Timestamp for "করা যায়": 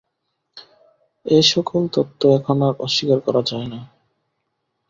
3.19-3.67